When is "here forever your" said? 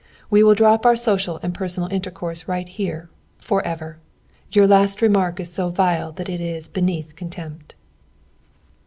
2.67-4.65